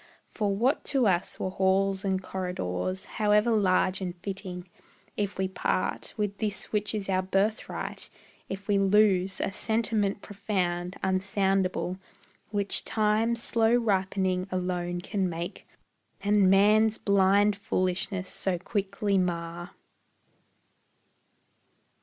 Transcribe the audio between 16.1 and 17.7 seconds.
And man's blind